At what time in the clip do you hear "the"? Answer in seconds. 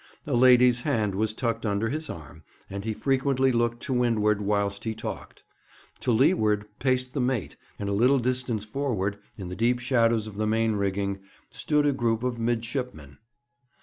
7.13-7.21, 9.49-9.55, 10.37-10.47